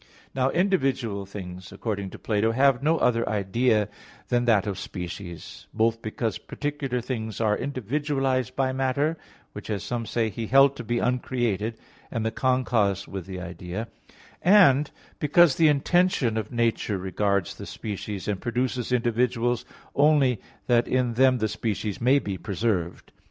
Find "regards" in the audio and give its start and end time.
16.97-17.53